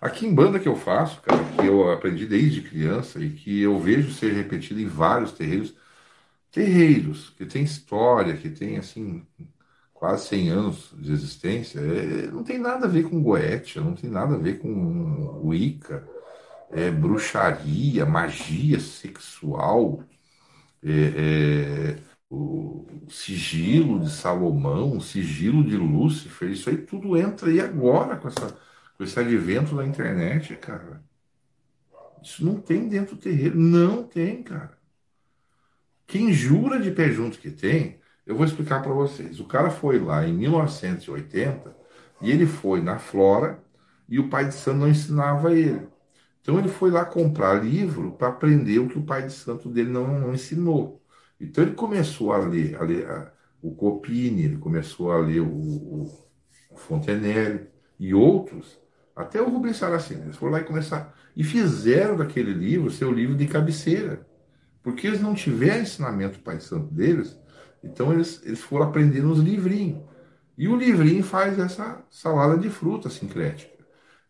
[0.00, 3.78] Aqui em banda que eu faço, cara, que eu aprendi desde criança e que eu
[3.80, 5.74] vejo ser repetido em vários terreiros,
[6.52, 9.24] terreiros que tem história, que tem assim
[9.94, 14.10] quase 100 anos de existência, é, não tem nada a ver com Goethe, não tem
[14.10, 16.06] nada a ver com Wicca,
[16.72, 20.04] é, bruxaria, magia sexual,
[20.82, 21.98] é, é,
[22.30, 28.28] o sigilo de Salomão, o sigilo de Lúcifer, isso aí tudo entra aí agora com,
[28.28, 28.56] essa,
[28.96, 31.02] com esse advento da internet, cara.
[32.22, 34.76] Isso não tem dentro do terreiro, não tem, cara.
[36.06, 39.38] Quem jura de pé junto que tem, eu vou explicar para vocês.
[39.40, 41.76] O cara foi lá em 1980
[42.22, 43.62] e ele foi na Flora
[44.08, 45.88] e o pai de santo não ensinava ele.
[46.40, 49.90] Então ele foi lá comprar livro para aprender o que o pai de santo dele
[49.90, 51.02] não, não ensinou.
[51.40, 55.48] Então ele começou a ler, a ler a, o Copini, ele começou a ler o,
[55.48, 56.28] o,
[56.70, 57.68] o Fontenelle
[57.98, 58.78] e outros,
[59.16, 60.22] até o Rubens Saraceni.
[60.22, 61.06] Eles foram lá e começaram.
[61.34, 64.26] E fizeram daquele livro seu livro de cabeceira.
[64.82, 67.36] Porque eles não tiveram ensinamento Pai Santo deles,
[67.82, 70.00] então eles, eles foram aprender nos livrinhos.
[70.56, 73.76] E o livrinho faz essa salada de fruta sincrética.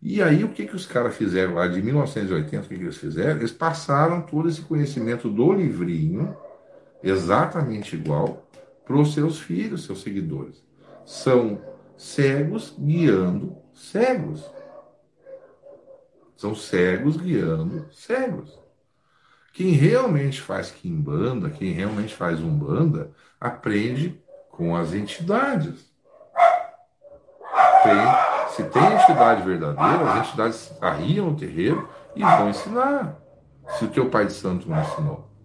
[0.01, 2.97] E aí o que, que os caras fizeram lá de 1980, o que, que eles
[2.97, 3.39] fizeram?
[3.39, 6.35] Eles passaram todo esse conhecimento do livrinho
[7.03, 8.49] exatamente igual
[8.85, 10.65] para os seus filhos, seus seguidores.
[11.05, 11.61] São
[11.97, 14.45] cegos guiando cegos.
[16.37, 18.59] São cegos guiando cegos.
[19.53, 24.21] Quem realmente faz quimbanda, quem realmente faz umbanda, aprende
[24.51, 25.91] com as entidades.
[27.83, 33.17] Tem, se tem entidade verdadeira, as entidades arriam no terreiro e vão ensinar.
[33.79, 35.36] Se o teu pai de santo não ensinou.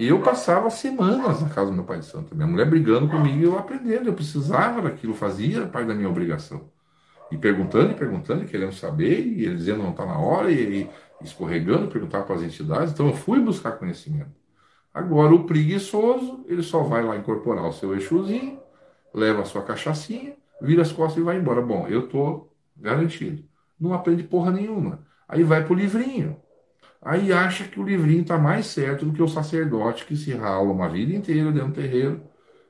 [0.00, 2.34] E eu passava semanas na casa do meu pai de santo.
[2.34, 4.08] Minha mulher brigando comigo e eu aprendendo.
[4.08, 6.70] Eu precisava daquilo, fazia parte da minha obrigação.
[7.30, 10.90] E perguntando e perguntando, querendo saber, e ele dizendo não está na hora, e, e
[11.22, 12.94] escorregando, perguntar para as entidades.
[12.94, 14.30] Então eu fui buscar conhecimento.
[14.94, 18.58] Agora, o preguiçoso, ele só vai lá incorporar o seu eixozinho,
[19.12, 20.32] leva a sua cachaçinha,
[20.62, 21.60] vira as costas e vai embora.
[21.60, 23.44] Bom, eu estou garantido.
[23.78, 25.06] Não aprende porra nenhuma.
[25.28, 26.38] Aí vai pro livrinho.
[27.02, 30.70] Aí acha que o livrinho está mais certo do que o sacerdote que se rala
[30.70, 32.22] uma vida inteira dentro do terreiro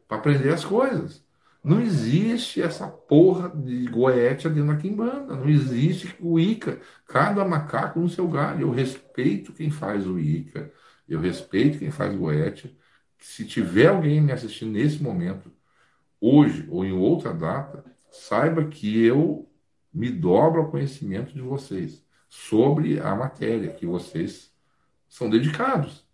[0.06, 1.24] para aprender as coisas.
[1.62, 5.36] Não existe essa porra de goetia dentro da quimbanda.
[5.36, 6.80] Não existe o Ica.
[7.06, 8.62] Cada macaco no seu galho.
[8.62, 10.72] Eu respeito quem faz o Ica.
[11.08, 12.72] Eu respeito quem faz goetia.
[13.18, 15.52] Se tiver alguém me assistindo nesse momento,
[16.20, 19.48] hoje ou em outra data, saiba que eu
[19.92, 24.52] me dobro ao conhecimento de vocês sobre a matéria que vocês
[25.08, 26.06] são dedicados.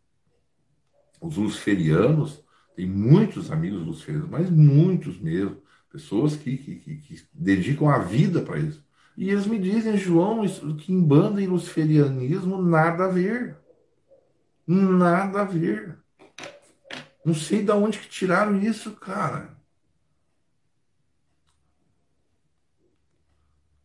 [1.20, 2.42] Os luciferianos,
[2.74, 8.40] tem muitos amigos luciferianos, mas muitos mesmo, pessoas que, que, que, que dedicam a vida
[8.40, 8.84] para isso.
[9.16, 10.44] E eles me dizem, João,
[10.76, 13.56] que em banda e luciferianismo nada a ver.
[14.66, 15.98] Nada a ver.
[17.24, 19.55] Não sei de onde que tiraram isso, cara.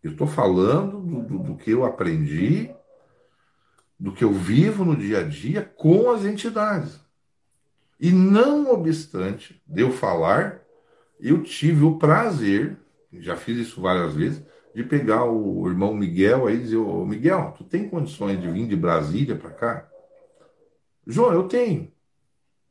[0.04, 2.72] Eu estou falando do, do, do, que eu aprendi,
[4.00, 7.00] do que eu vivo no dia a dia com as entidades.
[8.00, 10.62] E não obstante de eu falar,
[11.20, 12.78] eu tive o prazer,
[13.14, 17.54] já fiz isso várias vezes, de pegar o irmão Miguel aí e dizer: Ô Miguel,
[17.56, 19.90] tu tem condições de vir de Brasília para cá?
[21.06, 21.92] João, eu tenho.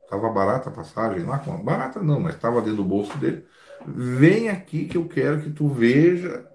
[0.08, 3.44] Tava barata a passagem lá, barata não, mas estava dentro do bolso dele.
[3.86, 6.50] Vem aqui que eu quero que tu veja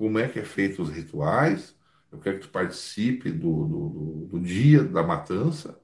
[0.00, 1.76] como é que é feito os rituais,
[2.10, 5.78] eu quero que tu participe do, do, do, dia da matança,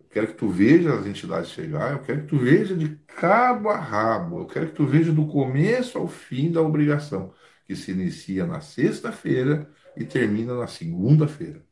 [0.00, 3.68] eu quero que tu veja as entidades chegar, eu quero que tu veja de cabo
[3.68, 7.32] a rabo, eu quero que tu veja do começo ao fim da obrigação,
[7.64, 11.64] que se inicia na sexta-feira e termina na segunda-feira.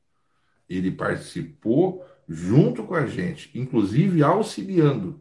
[0.69, 5.21] Ele participou junto com a gente, inclusive auxiliando.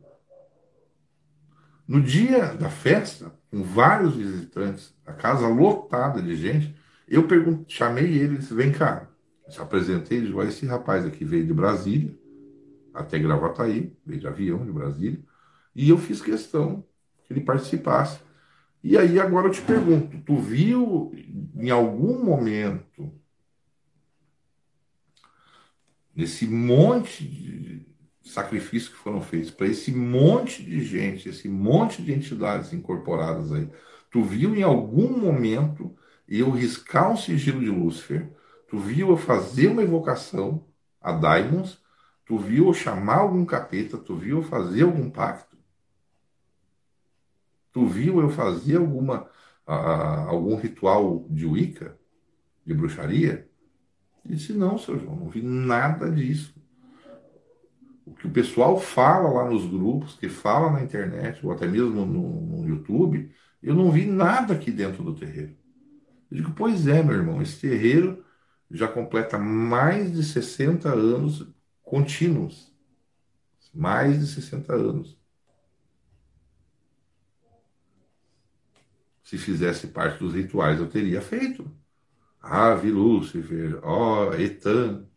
[1.91, 6.73] No dia da festa, com vários visitantes, a casa lotada de gente,
[7.05, 7.27] eu
[7.67, 9.09] chamei ele e disse: vem cá.
[9.49, 12.17] Se apresentei, disse: esse rapaz aqui veio de Brasília,
[12.93, 15.19] até Gravataí, veio de avião de Brasília,
[15.75, 16.81] e eu fiz questão
[17.25, 18.21] que ele participasse.
[18.81, 21.11] E aí agora eu te pergunto, tu viu
[21.53, 23.11] em algum momento
[26.15, 27.90] nesse monte de
[28.23, 33.69] sacrifícios que foram feitos para esse monte de gente, esse monte de entidades incorporadas aí,
[34.09, 35.95] tu viu em algum momento
[36.27, 38.29] eu riscar um sigilo de Lúcifer,
[38.69, 40.65] tu viu eu fazer uma evocação
[41.01, 41.81] a Daimons,
[42.25, 45.57] tu viu eu chamar algum capeta, tu viu eu fazer algum pacto,
[47.71, 49.29] tu viu eu fazer alguma
[49.65, 51.97] algum ritual de Wicca,
[52.65, 53.49] de bruxaria?
[54.25, 56.53] Ele disse, não, seu João, não vi nada disso.
[58.05, 62.05] O que o pessoal fala lá nos grupos, que fala na internet, ou até mesmo
[62.05, 63.31] no, no YouTube,
[63.61, 65.55] eu não vi nada aqui dentro do terreiro.
[66.29, 68.23] Eu digo, pois é, meu irmão, esse terreiro
[68.69, 71.47] já completa mais de 60 anos
[71.83, 72.71] contínuos.
[73.73, 75.17] Mais de 60 anos.
[79.23, 81.69] Se fizesse parte dos rituais, eu teria feito.
[82.41, 85.07] Ave Lúcifer, ó, Etan.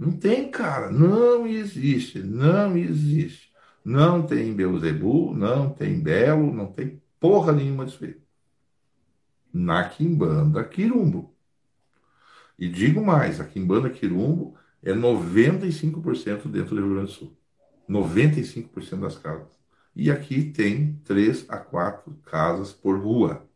[0.00, 0.90] Não tem, cara.
[0.90, 2.22] Não existe.
[2.22, 3.52] Não existe.
[3.84, 8.16] Não tem Beuzebu, não tem Belo, não tem porra nenhuma disso aí.
[9.52, 11.34] Na Quimbanda Quirumbo.
[12.58, 17.36] E digo mais, a Quimbanda Quirumbo é 95% dentro do Rio Grande do Sul.
[17.88, 19.48] 95% das casas.
[19.94, 23.46] E aqui tem 3 a 4 casas por rua.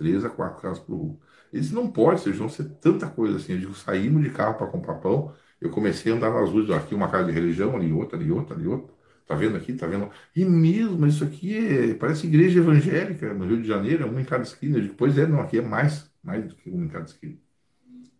[0.00, 1.16] 3 a 4 casas por rua.
[1.52, 3.52] Eles não pode, vocês vão ser tanta coisa assim.
[3.52, 6.94] Eu digo, saímos de carro para comprar pão, eu comecei a andar nas ruas, aqui
[6.94, 8.94] uma casa de religião, ali outra, ali outra, ali outra.
[9.26, 9.74] Tá vendo aqui?
[9.74, 10.08] Tá vendo?
[10.34, 14.24] E mesmo, isso aqui é, parece igreja evangélica no Rio de Janeiro, é uma em
[14.24, 14.78] cada esquina.
[14.78, 17.36] Eu digo, pois é, não, aqui é mais, mais do que uma em cada esquina.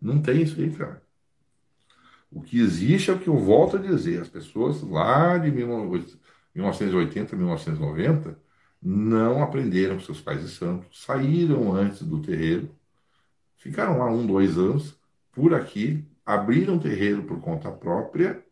[0.01, 1.03] Não tem isso aí, cara.
[2.31, 4.21] O que existe é o que eu volto a dizer.
[4.21, 8.50] As pessoas lá de 1980, 1990
[8.83, 12.71] não aprenderam com seus pais de santos, saíram antes do terreiro,
[13.57, 14.99] ficaram lá um, dois anos
[15.33, 18.43] por aqui, abriram terreiro por conta própria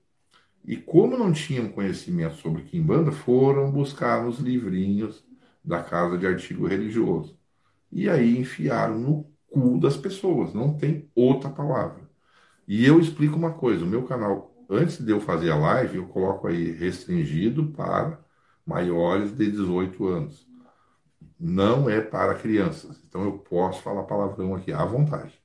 [0.64, 5.25] e, como não tinham conhecimento sobre Kimbanda, foram buscar nos livrinhos
[5.64, 7.38] da casa de artigo religioso.
[7.90, 12.08] E aí enfiaram no cu das pessoas, não tem outra palavra.
[12.66, 16.06] E eu explico uma coisa: o meu canal, antes de eu fazer a live, eu
[16.06, 18.20] coloco aí restringido para
[18.69, 20.47] maiores de 18 anos.
[21.41, 23.00] Não é para crianças.
[23.09, 25.41] Então eu posso falar palavrão aqui à vontade.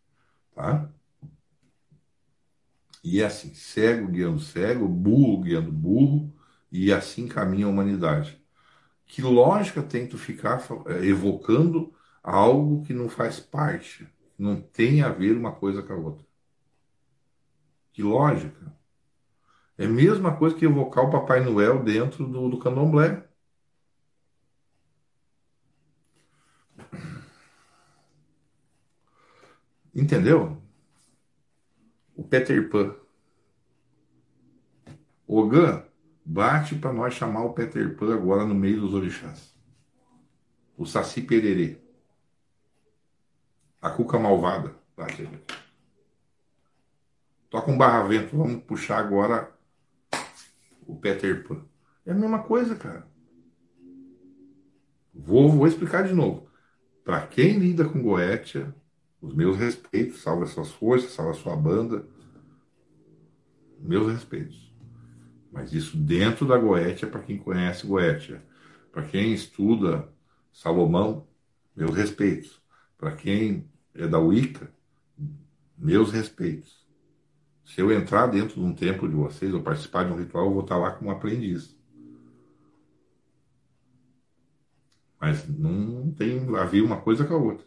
[0.54, 0.90] Tá?
[3.04, 6.34] E é assim: cego guiando cego, burro guiando burro,
[6.72, 8.42] e assim caminha a humanidade.
[9.06, 11.94] Que lógica tem tu ficar eh, evocando
[12.24, 16.26] algo que não faz parte, não tem a ver uma coisa com a outra?
[17.94, 18.74] Que lógica.
[19.78, 23.28] É a mesma coisa que evocar o Papai Noel dentro do, do candomblé.
[29.94, 30.62] Entendeu?
[32.16, 32.96] O Peter Pan.
[35.28, 35.84] Ogan,
[36.24, 39.56] bate para nós chamar o Peter Pan agora no meio dos orixás.
[40.78, 41.80] O Saci Pererê.
[43.82, 44.76] A Cuca Malvada.
[44.96, 45.28] Bate.
[47.50, 49.53] Toca um barra-vento, vamos puxar agora
[50.88, 51.64] o Peter Pan.
[52.06, 53.08] É a mesma coisa, cara.
[55.14, 56.48] Vou, vou explicar de novo.
[57.04, 58.74] Para quem lida com Goetia,
[59.22, 62.06] os meus respeitos, salve as suas forças, salve a sua banda.
[63.80, 64.74] Meus respeitos.
[65.52, 68.44] Mas isso dentro da Goetia, para quem conhece Goetia.
[68.92, 70.10] Para quem estuda
[70.52, 71.28] Salomão,
[71.76, 72.62] meus respeitos.
[72.98, 74.72] Para quem é da Wicca,
[75.78, 76.83] meus respeitos.
[77.66, 80.54] Se eu entrar dentro de um templo de vocês ou participar de um ritual, eu
[80.54, 81.76] vou estar lá como aprendiz.
[85.20, 87.66] Mas não tem a ver uma coisa com a outra.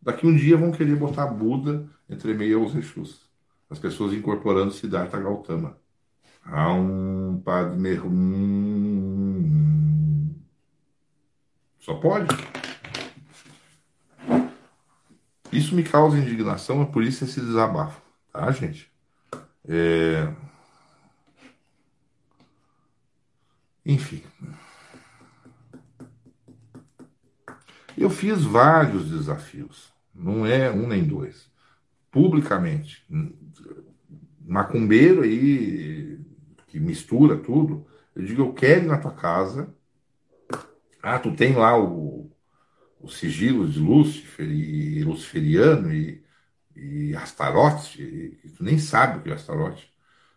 [0.00, 3.26] Daqui um dia vão querer botar Buda entre meio aos Exus.
[3.70, 5.76] As pessoas incorporando Siddhartha Gautama.
[6.46, 9.48] Um Padme hum,
[11.78, 12.28] Só pode.
[15.50, 18.00] Isso me causa indignação, é por isso esse desabafo,
[18.30, 18.92] tá, gente?
[19.68, 20.32] É...
[23.84, 24.22] Enfim.
[27.96, 31.50] Eu fiz vários desafios, não é um nem dois,
[32.10, 33.04] publicamente.
[34.40, 36.18] Macumbeiro aí,
[36.68, 39.74] que mistura tudo, eu digo, eu quero ir na tua casa.
[41.02, 42.30] Ah, tu tem lá o,
[43.00, 46.22] o sigilo de Lúcifer e Luciferiano e
[46.78, 49.92] e Astarote, e tu nem sabe o que é Astarote,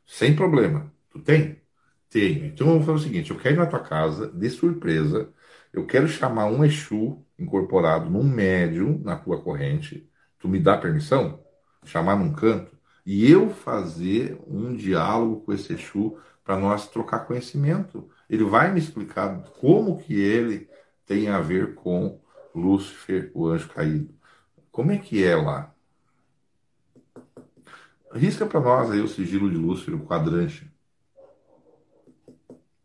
[0.05, 0.91] sem problema.
[1.11, 1.61] Tu tem?
[2.09, 2.45] Tenho.
[2.47, 5.31] Então eu vou fazer o seguinte: eu quero ir na tua casa, de surpresa,
[5.71, 10.09] eu quero chamar um Exu incorporado num médium na tua corrente.
[10.39, 11.43] Tu me dá permissão?
[11.85, 12.75] Chamar num canto?
[13.05, 18.09] E eu fazer um diálogo com esse Exu para nós trocar conhecimento.
[18.29, 20.69] Ele vai me explicar como que ele
[21.05, 22.19] tem a ver com
[22.53, 24.13] Lúcifer, o anjo caído.
[24.71, 25.73] Como é que é lá?
[28.13, 30.69] Risca para nós aí o sigilo de Lúcifer, o quadrante.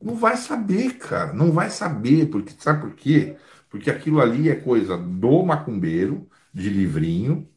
[0.01, 1.33] Não vai saber, cara.
[1.33, 2.27] Não vai saber.
[2.31, 3.37] Porque, sabe por quê?
[3.69, 7.49] Porque aquilo ali é coisa do macumbeiro, de livrinho,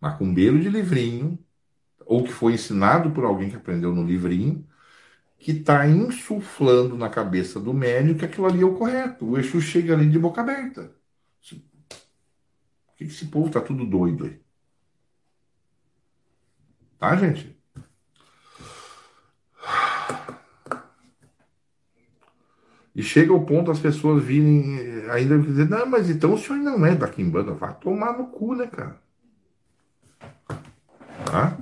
[0.00, 1.38] macumbeiro de livrinho,
[2.04, 4.66] ou que foi ensinado por alguém que aprendeu no livrinho,
[5.38, 9.26] que está insuflando na cabeça do médico que aquilo ali é o correto.
[9.26, 10.94] O Exu chega ali de boca aberta.
[12.86, 14.45] Por que esse povo está tudo doido aí?
[16.98, 17.56] Tá, gente?
[22.94, 26.58] E chega ao ponto as pessoas virem eh, ainda dizer, não, mas então o senhor
[26.58, 27.52] não é da Quimbanda.
[27.52, 28.98] Vai tomar no cu, né, cara?
[31.26, 31.58] Tá?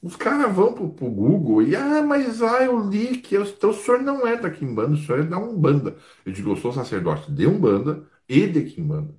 [0.00, 3.70] Os caras vão pro, pro, Google e, ah, mas ah, eu li que eu, então
[3.70, 5.96] o senhor não é da Quimbanda, o senhor é da Umbanda.
[6.24, 9.12] Eu digo, eu sou sacerdote de Umbanda e de Quimbanda.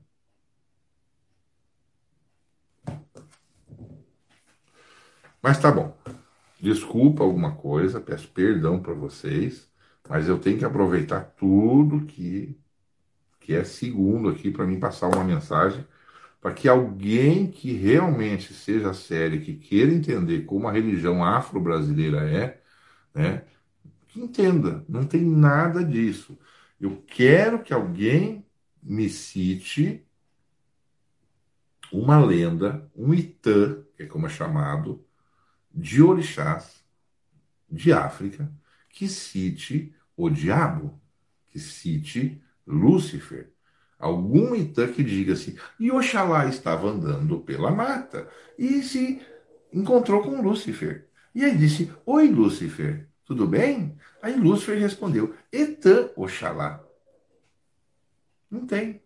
[5.42, 5.98] Mas tá bom.
[6.60, 9.70] Desculpa alguma coisa, peço perdão para vocês,
[10.10, 12.58] mas eu tenho que aproveitar tudo que,
[13.40, 15.86] que é segundo aqui para mim passar uma mensagem
[16.42, 22.62] para que alguém que realmente seja sério, que queira entender como a religião afro-brasileira é,
[23.14, 23.44] né,
[24.08, 26.38] que entenda, não tem nada disso.
[26.80, 28.46] Eu quero que alguém
[28.82, 30.06] me cite
[31.92, 35.04] uma lenda, um itã, que é como é chamado,
[35.74, 36.84] de orixás
[37.70, 38.52] de África
[38.90, 41.00] que cite o diabo,
[41.48, 43.52] que cite Lúcifer.
[43.98, 49.22] Algum itã que diga assim, e Oxalá estava andando pela mata e se
[49.74, 51.08] encontrou com Lúcifer.
[51.36, 53.98] E aí disse, oi Lúcifer, tudo bem?
[54.22, 56.84] Aí Lúcifer respondeu, Etã Oxalá.
[58.50, 59.02] Não tem.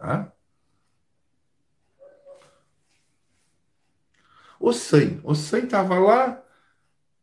[0.00, 0.31] Ah?
[4.62, 5.20] O Sem.
[5.24, 6.40] O Sem estava lá,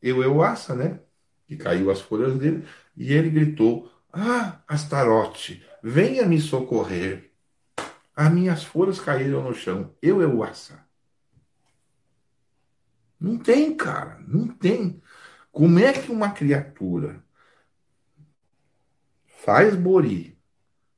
[0.01, 0.99] eu, eu, aça, né?
[1.47, 2.67] Que caiu as folhas dele,
[2.97, 7.31] e ele gritou: Ah, Astarote, venha me socorrer.
[8.13, 9.95] As minhas folhas caíram no chão.
[10.01, 10.85] Eu, eu, aça.
[13.17, 15.01] Não tem, cara, não tem.
[15.49, 17.23] Como é que uma criatura
[19.27, 20.37] faz bori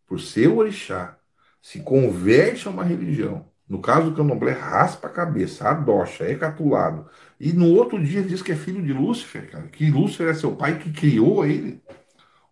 [0.07, 1.19] por seu orixá,
[1.61, 7.09] se converte a uma religião, no caso do candomblé, raspa a cabeça, adocha, é catulado.
[7.39, 9.65] E no outro dia diz que é filho de Lúcifer, cara.
[9.69, 11.81] Que Lúcifer é seu pai que criou ele.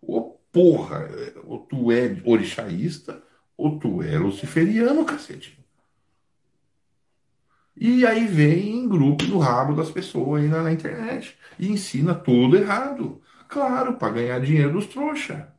[0.00, 1.10] Ô porra,
[1.44, 3.22] ou tu é orixaísta,
[3.54, 5.62] ou tu é luciferiano, cacete.
[7.76, 11.36] E aí vem em grupo do rabo das pessoas aí na, internet.
[11.58, 13.20] E ensina tudo errado.
[13.46, 15.52] Claro, para ganhar dinheiro dos trouxa.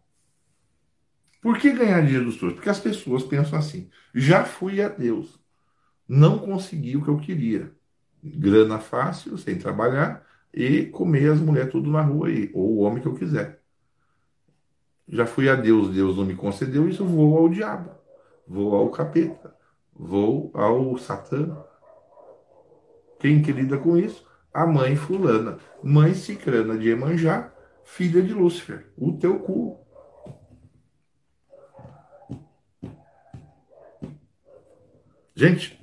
[1.39, 2.55] Por que ganhar dinheiro dos trouxas?
[2.55, 5.39] Porque as pessoas pensam assim: já fui a Deus
[6.13, 7.71] não consegui o que eu queria.
[8.21, 13.01] Grana fácil, sem trabalhar, e comer as mulheres tudo na rua aí, ou o homem
[13.01, 13.61] que eu quiser.
[15.07, 17.91] Já fui a Deus, Deus não me concedeu isso, vou ao diabo,
[18.45, 19.55] vou ao capeta,
[19.93, 21.57] vou ao Satã.
[23.17, 24.27] Quem que lida com isso?
[24.53, 27.53] A mãe fulana, mãe cicrana de Emanjá,
[27.85, 29.79] filha de Lúcifer, o teu cu.
[35.33, 35.80] Gente,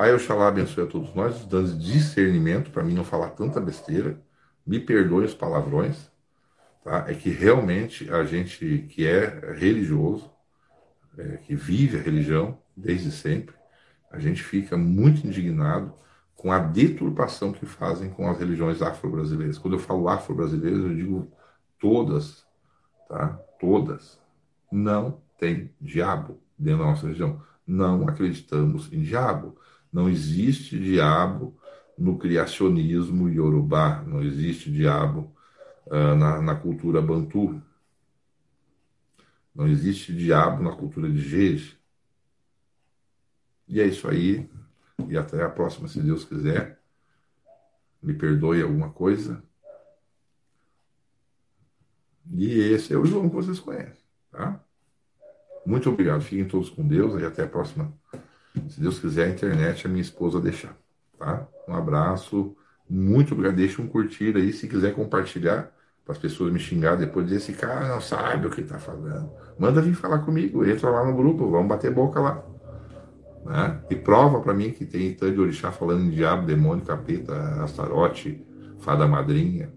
[0.00, 4.18] Pai Oxalá abençoe a todos nós, dando discernimento para mim não falar tanta besteira.
[4.66, 6.10] Me perdoe os palavrões.
[6.82, 7.04] Tá?
[7.06, 10.30] É que realmente a gente que é religioso,
[11.18, 13.54] é, que vive a religião desde sempre,
[14.10, 15.92] a gente fica muito indignado
[16.34, 19.58] com a deturpação que fazem com as religiões afro-brasileiras.
[19.58, 21.30] Quando eu falo afro-brasileiras, eu digo
[21.78, 22.46] todas,
[23.06, 23.38] tá?
[23.60, 24.18] Todas.
[24.72, 27.42] Não tem diabo dentro da nossa religião.
[27.66, 29.58] Não acreditamos em diabo.
[29.92, 31.58] Não existe diabo
[31.98, 35.34] no criacionismo iorubá, não existe diabo
[35.86, 37.60] uh, na, na, cultura bantu,
[39.54, 41.78] não existe diabo na cultura de Jeje.
[43.68, 44.48] E é isso aí,
[45.08, 46.80] e até a próxima, se Deus quiser.
[48.02, 49.42] Me perdoe alguma coisa.
[52.32, 54.64] E esse é o João que vocês conhecem, tá?
[55.66, 56.22] Muito obrigado.
[56.22, 57.92] Fiquem todos com Deus e até a próxima
[58.68, 60.76] se Deus quiser, a internet a minha esposa deixar.
[61.18, 61.46] Tá?
[61.68, 62.56] Um abraço,
[62.88, 63.56] muito obrigado.
[63.56, 65.72] Deixa um curtir aí, se quiser compartilhar,
[66.04, 69.30] para as pessoas me xingar depois, dizer esse cara não sabe o que está falando.
[69.58, 72.42] Manda vir falar comigo, entra lá no grupo, vamos bater boca lá.
[73.44, 73.80] Né?
[73.90, 78.44] E prova para mim que tem tanto de orixá falando em diabo, demônio, capeta, astarote,
[78.80, 79.72] fada madrinha.